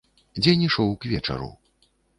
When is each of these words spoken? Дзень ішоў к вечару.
Дзень 0.43 0.65
ішоў 0.69 0.97
к 1.05 1.15
вечару. 1.15 1.49